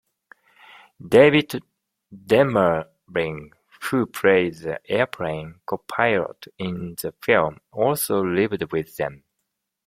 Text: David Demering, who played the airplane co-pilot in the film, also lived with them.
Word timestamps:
David 1.07 1.61
Demering, 2.25 3.51
who 3.91 4.07
played 4.07 4.55
the 4.55 4.79
airplane 4.91 5.59
co-pilot 5.67 6.47
in 6.57 6.95
the 6.99 7.13
film, 7.21 7.59
also 7.71 8.19
lived 8.25 8.71
with 8.73 8.97
them. 8.97 9.23